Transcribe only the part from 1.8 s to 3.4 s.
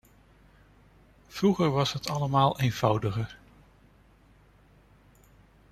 het allemaal eenvoudiger.